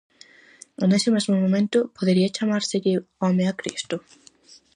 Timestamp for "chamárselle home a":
2.37-3.53